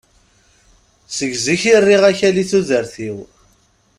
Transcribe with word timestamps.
Seg 1.15 1.31
zik 1.43 1.63
i 1.71 1.75
rriɣ 1.81 2.03
akal 2.09 2.35
i 2.43 2.45
tudert-iw. 2.49 3.17